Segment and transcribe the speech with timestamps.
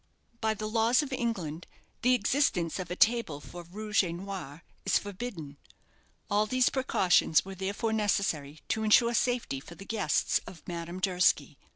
[0.39, 1.67] By the laws of England,
[2.01, 5.57] the existence of a table for rouge et noir is forbidden.
[6.27, 11.59] All these precautions were therefore necessary to insure safety for the guests of Madame Durski.